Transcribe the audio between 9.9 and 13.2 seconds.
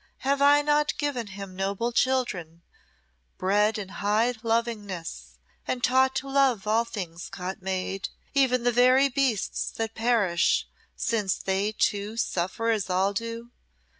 perish, since they, too, suffer as all